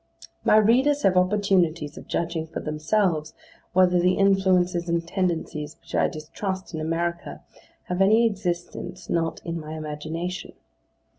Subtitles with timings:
[0.43, 3.35] My readers have opportunities of judging for themselves
[3.73, 7.43] whether the influences and tendencies which I distrust in America,
[7.83, 10.53] have any existence not in my imagination.